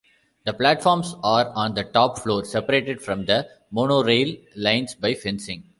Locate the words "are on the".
1.23-1.83